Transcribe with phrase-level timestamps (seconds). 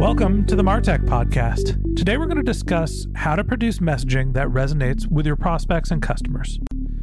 [0.00, 1.94] Welcome to the Martech Podcast.
[1.94, 6.00] Today we're going to discuss how to produce messaging that resonates with your prospects and
[6.00, 6.58] customers.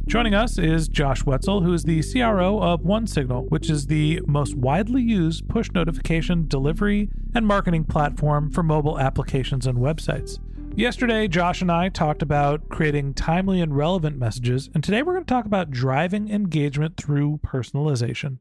[0.08, 4.56] Joining us is Josh Wetzel, who is the CRO of OneSignal, which is the most
[4.56, 10.40] widely used push notification delivery and marketing platform for mobile applications and websites.
[10.74, 15.24] Yesterday, Josh and I talked about creating timely and relevant messages, and today we're going
[15.24, 18.38] to talk about driving engagement through personalization.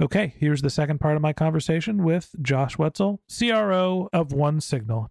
[0.00, 5.08] Okay, here's the second part of my conversation with Josh Wetzel, CRO of OneSignal.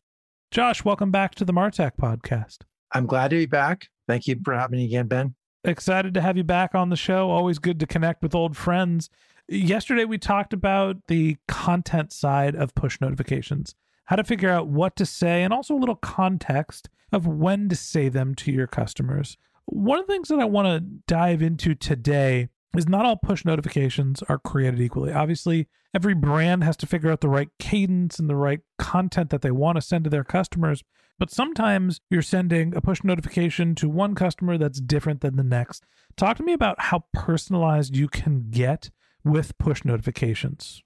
[0.50, 2.58] Josh, welcome back to the Martech podcast.
[2.92, 3.88] I'm glad to be back.
[4.08, 5.36] Thank you for having me again, Ben.
[5.64, 7.30] Excited to have you back on the show.
[7.30, 9.09] Always good to connect with old friends.
[9.48, 13.75] Yesterday, we talked about the content side of push notifications,
[14.06, 17.75] how to figure out what to say, and also a little context of when to
[17.75, 19.38] say them to your customers.
[19.66, 23.44] One of the things that I want to dive into today is not all push
[23.44, 25.12] notifications are created equally.
[25.12, 29.42] Obviously, every brand has to figure out the right cadence and the right content that
[29.42, 30.84] they want to send to their customers.
[31.20, 35.84] But sometimes you're sending a push notification to one customer that's different than the next.
[36.18, 38.90] Talk to me about how personalized you can get
[39.24, 40.81] with push notifications.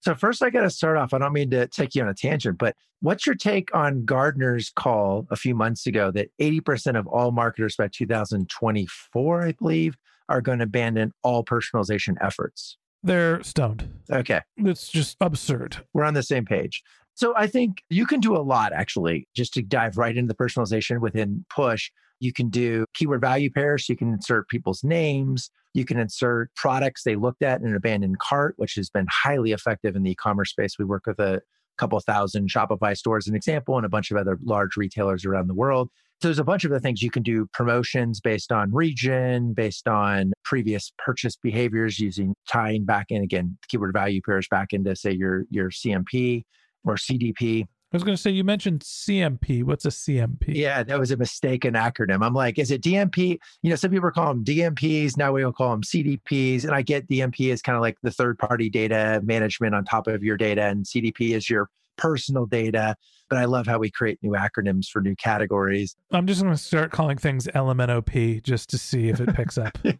[0.00, 1.12] So, first, I got to start off.
[1.12, 4.70] I don't mean to take you on a tangent, but what's your take on Gartner's
[4.70, 9.96] call a few months ago that 80% of all marketers by 2024, I believe,
[10.28, 12.76] are going to abandon all personalization efforts.
[13.02, 13.88] They're stoned.
[14.10, 14.40] Okay.
[14.56, 15.84] It's just absurd.
[15.94, 16.82] We're on the same page.
[17.14, 20.36] So I think you can do a lot actually, just to dive right into the
[20.36, 21.90] personalization within Push.
[22.20, 23.88] You can do keyword value pairs.
[23.88, 25.50] You can insert people's names.
[25.74, 29.52] You can insert products they looked at in an abandoned cart, which has been highly
[29.52, 30.78] effective in the e-commerce space.
[30.78, 31.40] We work with a
[31.76, 35.54] couple thousand Shopify stores, an example, and a bunch of other large retailers around the
[35.54, 35.90] world.
[36.20, 39.86] So there's a bunch of the things you can do promotions based on region, based
[39.86, 45.12] on previous purchase behaviors, using tying back in again keyword value pairs back into say
[45.12, 46.42] your your CMP
[46.84, 47.62] or CDP.
[47.62, 49.64] I was going to say you mentioned CMP.
[49.64, 50.48] What's a CMP?
[50.48, 52.22] Yeah, that was a mistaken acronym.
[52.22, 53.38] I'm like, is it DMP?
[53.62, 55.16] You know, some people call them DMPs.
[55.16, 56.64] Now we will call them CDPs.
[56.64, 60.06] And I get DMP is kind of like the third party data management on top
[60.06, 62.96] of your data, and CDP is your personal data.
[63.28, 65.94] But I love how we create new acronyms for new categories.
[66.12, 69.76] I'm just going to start calling things LMNOP just to see if it picks up.
[69.82, 69.92] yeah,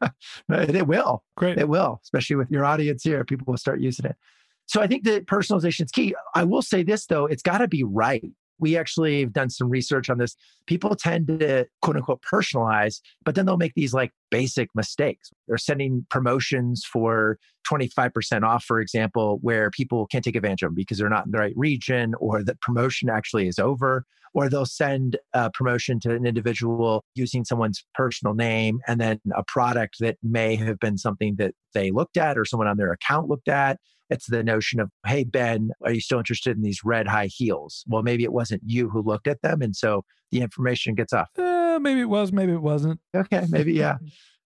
[0.49, 1.23] it will.
[1.37, 1.59] Great.
[1.59, 3.23] It will, especially with your audience here.
[3.25, 4.17] People will start using it.
[4.65, 6.15] So I think that personalization is key.
[6.35, 8.25] I will say this though, it's got to be right.
[8.59, 10.37] We actually have done some research on this.
[10.67, 15.31] People tend to quote unquote personalize, but then they'll make these like basic mistakes.
[15.47, 20.75] They're sending promotions for 25% off, for example, where people can't take advantage of them
[20.75, 24.05] because they're not in the right region or the promotion actually is over.
[24.35, 29.43] Or they'll send a promotion to an individual using someone's personal name and then a
[29.43, 33.29] product that may have been something that they looked at or someone on their account
[33.29, 33.81] looked at
[34.11, 37.85] it's the notion of, hey, Ben, are you still interested in these red high heels?
[37.87, 39.63] Well, maybe it wasn't you who looked at them.
[39.63, 41.29] And so the information gets off.
[41.39, 43.01] Uh, maybe it was, maybe it wasn't.
[43.15, 43.99] Okay, maybe, yeah.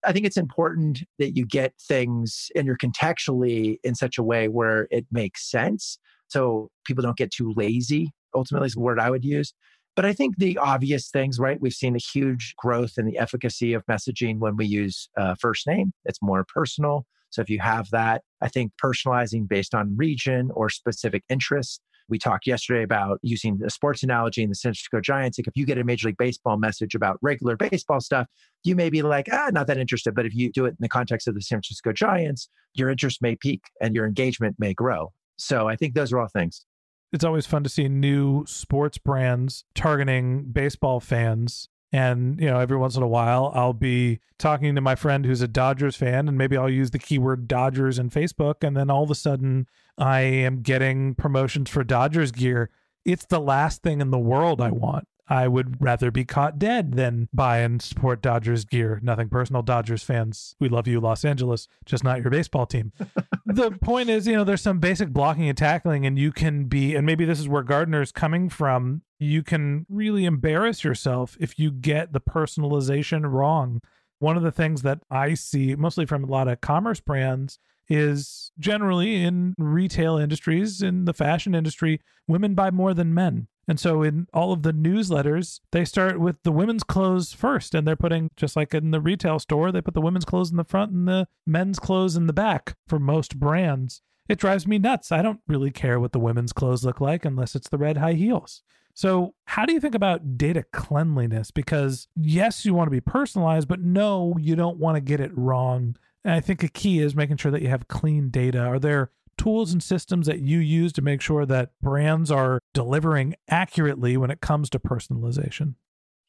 [0.04, 4.46] I think it's important that you get things and you're contextually in such a way
[4.48, 5.98] where it makes sense.
[6.28, 9.52] So people don't get too lazy, ultimately, is the word I would use.
[9.96, 11.60] But I think the obvious things, right?
[11.60, 15.66] We've seen a huge growth in the efficacy of messaging when we use uh, first
[15.66, 15.92] name.
[16.04, 17.06] It's more personal.
[17.30, 22.18] So if you have that, I think personalizing based on region or specific interests We
[22.18, 25.38] talked yesterday about using a sports analogy in the San Francisco Giants.
[25.38, 28.26] Like if you get a Major League Baseball message about regular baseball stuff,
[28.62, 30.14] you may be like, ah, not that interested.
[30.14, 33.22] But if you do it in the context of the San Francisco Giants, your interest
[33.22, 35.12] may peak and your engagement may grow.
[35.36, 36.64] So I think those are all things.
[37.12, 42.76] It's always fun to see new sports brands targeting baseball fans and, you know, every
[42.76, 46.36] once in a while, I'll be talking to my friend who's a Dodgers fan, and
[46.36, 48.56] maybe I'll use the keyword Dodgers in Facebook.
[48.62, 49.66] And then all of a sudden,
[49.96, 52.70] I am getting promotions for Dodgers gear.
[53.04, 55.06] It's the last thing in the world I want.
[55.28, 59.00] I would rather be caught dead than buy and support Dodgers gear.
[59.02, 60.54] Nothing personal, Dodgers fans.
[60.60, 62.92] We love you, Los Angeles, just not your baseball team.
[63.46, 66.94] the point is, you know, there's some basic blocking and tackling, and you can be,
[66.94, 69.02] and maybe this is where Gartner's coming from.
[69.18, 73.80] You can really embarrass yourself if you get the personalization wrong.
[74.18, 77.58] One of the things that I see mostly from a lot of commerce brands
[77.88, 83.48] is generally in retail industries, in the fashion industry, women buy more than men.
[83.68, 87.74] And so in all of the newsletters, they start with the women's clothes first.
[87.74, 90.56] And they're putting, just like in the retail store, they put the women's clothes in
[90.56, 94.02] the front and the men's clothes in the back for most brands.
[94.28, 95.12] It drives me nuts.
[95.12, 98.14] I don't really care what the women's clothes look like unless it's the red high
[98.14, 98.62] heels.
[98.94, 101.50] So, how do you think about data cleanliness?
[101.50, 105.36] Because yes, you want to be personalized, but no, you don't want to get it
[105.36, 105.96] wrong.
[106.24, 108.60] And I think a key is making sure that you have clean data.
[108.60, 113.34] Are there tools and systems that you use to make sure that brands are delivering
[113.48, 115.74] accurately when it comes to personalization?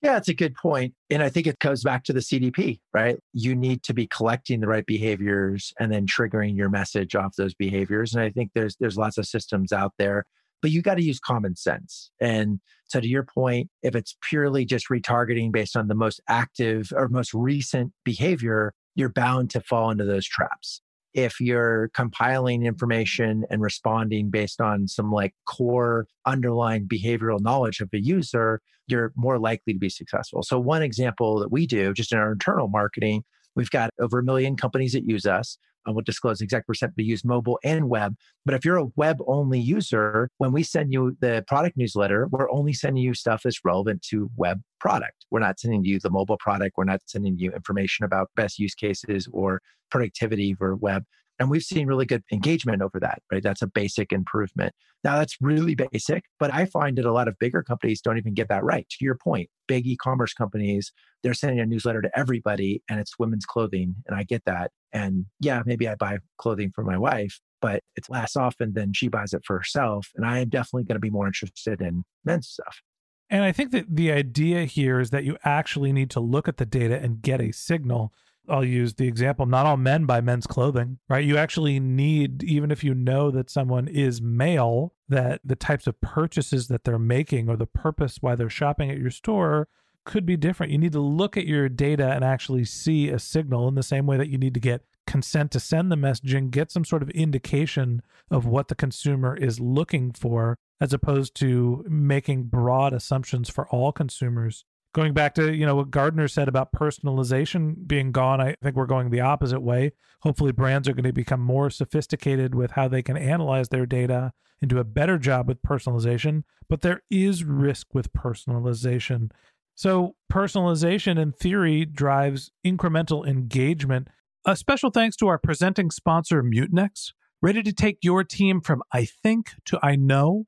[0.01, 0.93] Yeah, it's a good point.
[1.09, 3.17] And I think it goes back to the CDP, right?
[3.33, 7.55] You need to be collecting the right behaviors and then triggering your message off those
[7.55, 8.13] behaviors.
[8.13, 10.25] And I think there's there's lots of systems out there,
[10.61, 12.11] but you got to use common sense.
[12.21, 16.93] And so to your point, if it's purely just retargeting based on the most active
[16.95, 20.81] or most recent behavior, you're bound to fall into those traps
[21.13, 27.89] if you're compiling information and responding based on some like core underlying behavioral knowledge of
[27.91, 30.43] the user, you're more likely to be successful.
[30.43, 33.23] So, one example that we do just in our internal marketing,
[33.55, 35.57] we've got over a million companies that use us.
[35.87, 38.15] I won't disclose the exact percent, but use mobile and web.
[38.45, 42.51] But if you're a web only user, when we send you the product newsletter, we're
[42.51, 45.25] only sending you stuff that's relevant to web product.
[45.31, 46.75] We're not sending you the mobile product.
[46.77, 51.03] We're not sending you information about best use cases or productivity for web.
[51.39, 53.43] And we've seen really good engagement over that, right?
[53.43, 54.73] That's a basic improvement.
[55.03, 58.33] Now, that's really basic, but I find that a lot of bigger companies don't even
[58.33, 58.87] get that right.
[58.89, 60.91] To your point, big e commerce companies,
[61.23, 63.95] they're sending a newsletter to everybody and it's women's clothing.
[64.07, 64.71] And I get that.
[64.91, 69.07] And yeah, maybe I buy clothing for my wife, but it's less often than she
[69.07, 70.09] buys it for herself.
[70.15, 72.81] And I am definitely going to be more interested in men's stuff.
[73.29, 76.57] And I think that the idea here is that you actually need to look at
[76.57, 78.13] the data and get a signal
[78.49, 81.23] I'll use the example not all men buy men's clothing, right?
[81.23, 85.99] You actually need, even if you know that someone is male, that the types of
[86.01, 89.67] purchases that they're making or the purpose why they're shopping at your store
[90.05, 90.71] could be different.
[90.71, 94.05] You need to look at your data and actually see a signal in the same
[94.05, 97.09] way that you need to get consent to send the messaging, get some sort of
[97.11, 98.01] indication
[98.31, 103.91] of what the consumer is looking for, as opposed to making broad assumptions for all
[103.91, 104.65] consumers
[104.97, 108.87] going back to you know what Gartner said about personalization being gone, I think we're
[108.87, 109.91] going the opposite way.
[110.21, 114.33] Hopefully, brands are going to become more sophisticated with how they can analyze their data
[114.59, 116.43] and do a better job with personalization.
[116.67, 119.29] But there is risk with personalization.
[119.75, 124.07] So, personalization in theory drives incremental engagement.
[124.45, 127.13] A special thanks to our presenting sponsor, Mutinex.
[127.39, 130.47] Ready to take your team from I think to I know?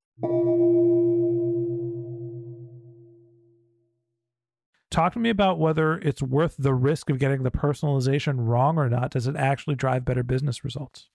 [4.91, 8.89] Talk to me about whether it's worth the risk of getting the personalization wrong or
[8.89, 9.11] not.
[9.11, 11.07] Does it actually drive better business results?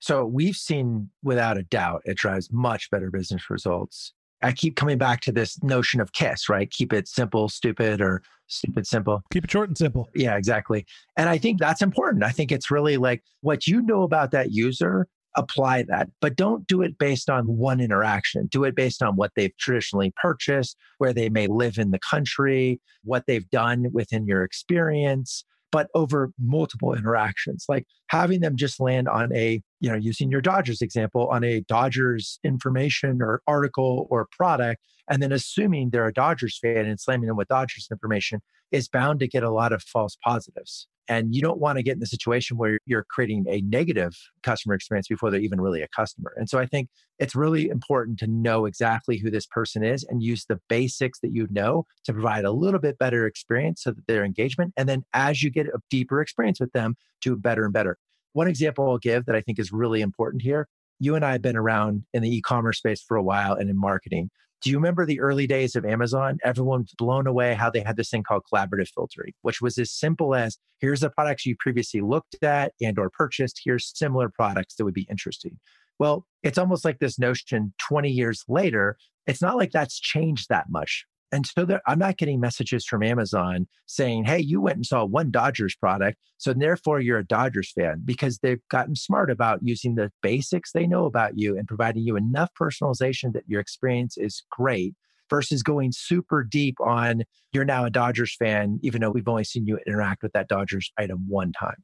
[0.00, 4.12] So we've seen without a doubt it drives much better business results.
[4.42, 6.70] I keep coming back to this notion of KISS, right?
[6.70, 9.22] Keep it simple, stupid, or stupid, simple.
[9.32, 10.10] Keep it short and simple.
[10.14, 10.84] Yeah, exactly.
[11.16, 12.24] And I think that's important.
[12.24, 16.66] I think it's really like what you know about that user, apply that, but don't
[16.66, 18.46] do it based on one interaction.
[18.46, 22.80] Do it based on what they've traditionally purchased, where they may live in the country,
[23.04, 29.08] what they've done within your experience but over multiple interactions, like having them just land
[29.08, 34.28] on a, you know, using your Dodgers example, on a Dodgers information or article or
[34.30, 38.86] product, and then assuming they're a Dodgers fan and slamming them with Dodgers information is
[38.86, 40.86] bound to get a lot of false positives.
[41.08, 44.74] And you don't want to get in the situation where you're creating a negative customer
[44.74, 46.32] experience before they're even really a customer.
[46.36, 50.22] And so I think it's really important to know exactly who this person is and
[50.22, 54.06] use the basics that you know to provide a little bit better experience so that
[54.06, 54.72] their engagement.
[54.76, 57.98] And then as you get a deeper experience with them, do better and better.
[58.32, 60.68] One example I'll give that I think is really important here
[60.98, 63.68] you and I have been around in the e commerce space for a while and
[63.68, 64.30] in marketing.
[64.62, 66.38] Do you remember the early days of Amazon?
[66.44, 70.36] Everyone's blown away how they had this thing called collaborative filtering, which was as simple
[70.36, 74.84] as here's the products you previously looked at and or purchased, here's similar products that
[74.84, 75.58] would be interesting.
[75.98, 78.96] Well, it's almost like this notion 20 years later,
[79.26, 81.06] it's not like that's changed that much.
[81.32, 85.04] And so there, I'm not getting messages from Amazon saying, hey, you went and saw
[85.04, 86.18] one Dodgers product.
[86.36, 90.86] So therefore, you're a Dodgers fan because they've gotten smart about using the basics they
[90.86, 94.94] know about you and providing you enough personalization that your experience is great
[95.30, 97.22] versus going super deep on
[97.52, 100.92] you're now a Dodgers fan, even though we've only seen you interact with that Dodgers
[100.98, 101.82] item one time.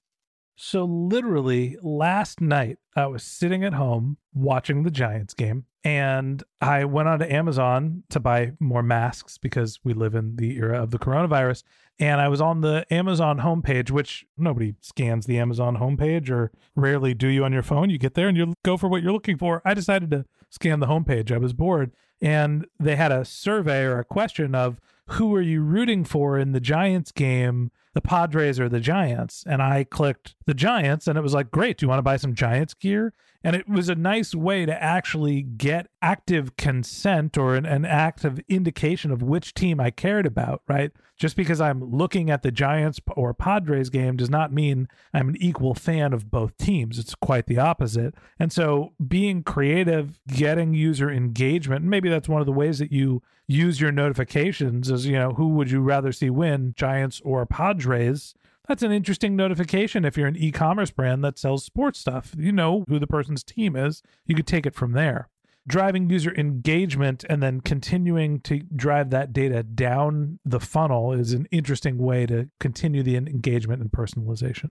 [0.61, 6.85] So, literally, last night, I was sitting at home watching the Giants game, and I
[6.85, 10.99] went onto Amazon to buy more masks because we live in the era of the
[10.99, 11.63] coronavirus.
[12.01, 17.15] And I was on the Amazon homepage, which nobody scans the Amazon homepage, or rarely
[17.15, 17.89] do you on your phone.
[17.89, 19.63] You get there and you go for what you're looking for.
[19.65, 21.31] I decided to scan the homepage.
[21.31, 21.93] I was bored.
[22.21, 26.51] And they had a survey or a question of who are you rooting for in
[26.51, 29.45] the Giants game the Padres or the Giants.
[29.47, 31.79] And I clicked the Giants, and it was like, great.
[31.79, 33.13] Do you want to buy some Giants gear?
[33.45, 38.41] And it was a nice way to actually get active consent or an, an active
[38.49, 40.91] indication of which team I cared about, right?
[41.17, 45.37] Just because I'm looking at the Giants or Padres game does not mean I'm an
[45.41, 46.99] equal fan of both teams.
[46.99, 48.15] It's quite the opposite.
[48.41, 52.93] And so being creative, getting user engagement, and maybe that's one of the ways that
[52.93, 57.47] you use your notifications is, you know, who would you rather see win, Giants or
[57.47, 57.78] Padres?
[57.87, 58.35] Raise,
[58.69, 62.35] that's an interesting notification if you're an e commerce brand that sells sports stuff.
[62.37, 64.03] You know who the person's team is.
[64.27, 65.29] You could take it from there.
[65.67, 71.47] Driving user engagement and then continuing to drive that data down the funnel is an
[71.51, 74.71] interesting way to continue the engagement and personalization.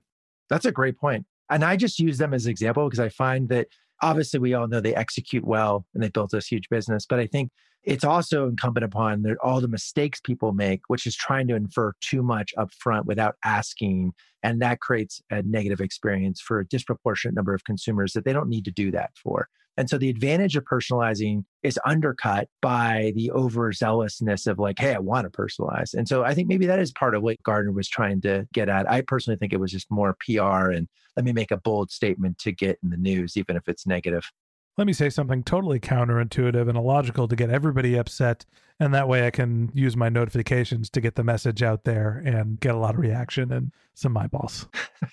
[0.50, 1.26] That's a great point.
[1.50, 3.68] And I just use them as an example because I find that
[4.02, 7.06] obviously we all know they execute well and they built this huge business.
[7.06, 7.52] But I think
[7.88, 12.22] it's also incumbent upon all the mistakes people make, which is trying to infer too
[12.22, 14.14] much upfront without asking.
[14.44, 18.50] And that creates a negative experience for a disproportionate number of consumers that they don't
[18.50, 19.48] need to do that for.
[19.78, 25.00] And so the advantage of personalizing is undercut by the overzealousness of like, hey, I
[25.00, 25.94] want to personalize.
[25.94, 28.68] And so I think maybe that is part of what Gartner was trying to get
[28.68, 28.90] at.
[28.92, 32.38] I personally think it was just more PR and let me make a bold statement
[32.40, 34.30] to get in the news, even if it's negative
[34.78, 38.46] let me say something totally counterintuitive and illogical to get everybody upset.
[38.80, 42.60] And that way I can use my notifications to get the message out there and
[42.60, 44.68] get a lot of reaction and some eyeballs.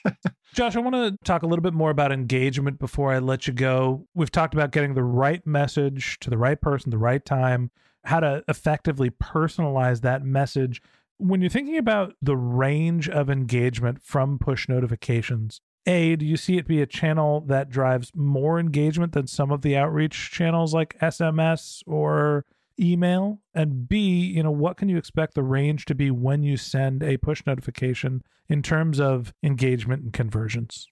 [0.55, 3.55] Josh, I want to talk a little bit more about engagement before I let you
[3.55, 4.07] go.
[4.15, 7.71] We've talked about getting the right message to the right person, the right time,
[8.05, 10.83] how to effectively personalize that message.
[11.17, 16.57] When you're thinking about the range of engagement from push notifications, a, do you see
[16.57, 20.99] it be a channel that drives more engagement than some of the outreach channels like
[21.01, 22.45] SMS or
[22.79, 23.41] email?
[23.55, 27.03] And B, you know, what can you expect the range to be when you send
[27.03, 30.89] a push notification in terms of engagement and conversions?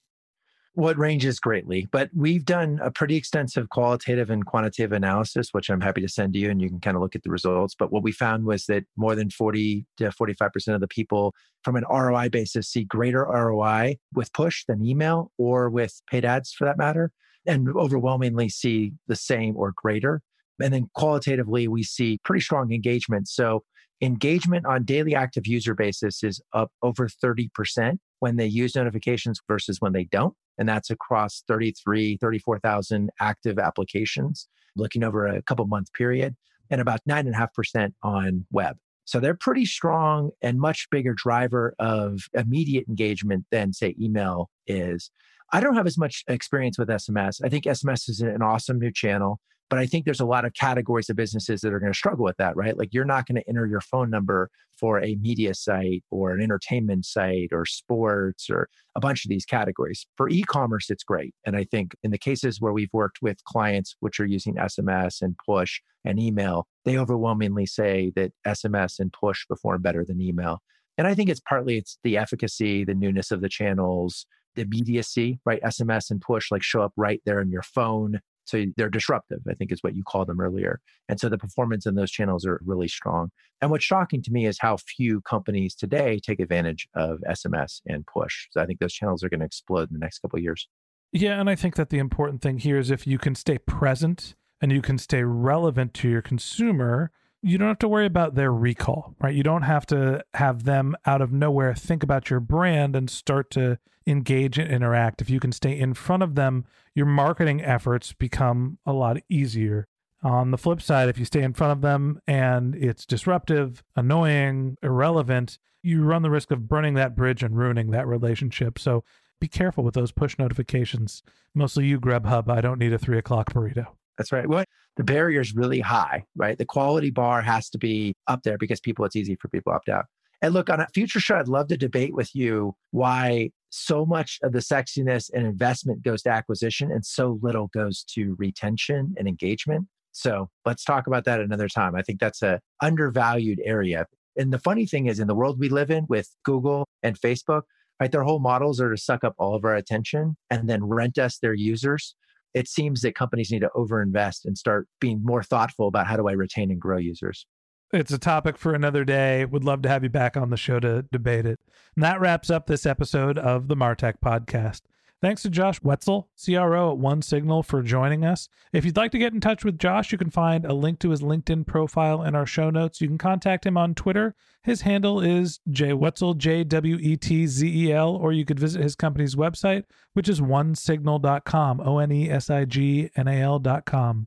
[0.75, 5.83] It ranges greatly, but we've done a pretty extensive qualitative and quantitative analysis, which I'm
[5.83, 7.75] happy to send to you and you can kind of look at the results.
[7.75, 11.77] But what we found was that more than 40 to 45% of the people from
[11.77, 16.65] an ROI basis see greater ROI with push than email or with paid ads for
[16.65, 17.13] that matter,
[17.47, 20.23] and overwhelmingly see the same or greater.
[20.59, 23.29] And then qualitatively, we see pretty strong engagement.
[23.29, 23.65] So
[24.03, 29.81] engagement on daily active user basis is up over 30% when they use notifications versus
[29.81, 30.35] when they don't.
[30.59, 36.37] And that's across 33, 34,000 active applications, looking over a couple month period,
[36.69, 38.77] and about 9.5% on web.
[39.05, 45.11] So they're pretty strong and much bigger driver of immediate engagement than, say, email is.
[45.53, 47.41] I don't have as much experience with SMS.
[47.45, 49.41] I think SMS is an awesome new channel.
[49.73, 52.27] But I think there's a lot of categories of businesses that are going to struggle
[52.27, 52.77] with that, right?
[52.77, 56.43] Like you're not going to enter your phone number for a media site or an
[56.43, 60.05] entertainment site or sports or a bunch of these categories.
[60.19, 61.35] For e commerce, it's great.
[61.47, 65.23] And I think in the cases where we've worked with clients which are using SMS
[65.23, 70.61] and push and email, they overwhelmingly say that SMS and push perform better than email.
[70.99, 75.41] And I think it's partly it's the efficacy, the newness of the channels, the immediacy,
[75.47, 75.63] right?
[75.63, 78.21] SMS and push like show up right there in your phone.
[78.45, 80.81] So they're disruptive, I think is what you called them earlier.
[81.09, 83.31] And so the performance in those channels are really strong.
[83.61, 88.05] And what's shocking to me is how few companies today take advantage of SMS and
[88.07, 88.49] push.
[88.51, 90.69] So I think those channels are going to explode in the next couple of years.
[91.13, 94.35] Yeah, and I think that the important thing here is if you can stay present
[94.61, 97.11] and you can stay relevant to your consumer,
[97.43, 99.35] you don't have to worry about their recall, right?
[99.35, 103.51] You don't have to have them out of nowhere think about your brand and start
[103.53, 105.21] to engage and interact.
[105.21, 109.87] If you can stay in front of them, your marketing efforts become a lot easier.
[110.23, 114.77] On the flip side, if you stay in front of them and it's disruptive, annoying,
[114.83, 118.79] irrelevant, you run the risk of burning that bridge and ruining that relationship.
[118.79, 119.03] So
[119.41, 121.25] be careful with those push notifications.
[121.55, 122.49] Mostly you, Grubhub.
[122.49, 123.89] I don't need a three o'clock burrito.
[124.17, 124.49] That's right.
[124.49, 124.65] Well,
[124.97, 126.59] the barrier is really high, right?
[126.59, 129.77] The quality bar has to be up there because people, it's easy for people to
[129.77, 130.05] opt out.
[130.43, 134.39] And look, on a future show, I'd love to debate with you why so much
[134.43, 139.29] of the sexiness and investment goes to acquisition and so little goes to retention and
[139.29, 139.87] engagement.
[140.11, 141.95] So let's talk about that another time.
[141.95, 144.05] I think that's a undervalued area.
[144.37, 147.63] And the funny thing is in the world we live in with Google and Facebook,
[148.01, 151.19] right, their whole models are to suck up all of our attention and then rent
[151.19, 152.15] us their users
[152.55, 156.29] it seems that companies need to overinvest and start being more thoughtful about how do
[156.29, 157.47] I retain and grow users.
[157.93, 159.45] It's a topic for another day.
[159.45, 161.61] Would love to have you back on the show to debate it.
[161.95, 164.81] And that wraps up this episode of the Martech podcast.
[165.23, 168.49] Thanks to Josh Wetzel, CRO at One Signal, for joining us.
[168.73, 171.11] If you'd like to get in touch with Josh, you can find a link to
[171.11, 173.01] his LinkedIn profile in our show notes.
[173.01, 174.35] You can contact him on Twitter.
[174.65, 178.83] His handle is jwetzel, J W E T Z E L, or you could visit
[178.83, 184.27] his company's website, which is onesignal.com, O N E S I G N A L.com.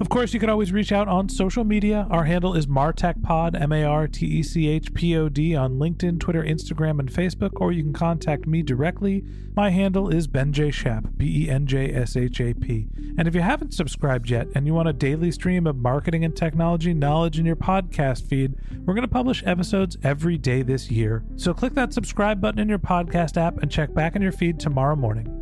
[0.00, 2.08] Of course, you can always reach out on social media.
[2.10, 5.78] Our handle is MartechPod, M A R T E C H P O D, on
[5.78, 9.24] LinkedIn, Twitter, Instagram, and Facebook, or you can contact me directly.
[9.54, 10.70] My handle is Ben J.
[10.70, 12.88] Shap, B E N J S H A P.
[13.16, 16.34] And if you haven't subscribed yet and you want a daily stream of marketing and
[16.34, 21.22] technology knowledge in your podcast feed, we're going to publish episodes every day this year.
[21.36, 24.58] So click that subscribe button in your podcast app and check back in your feed
[24.58, 25.41] tomorrow morning.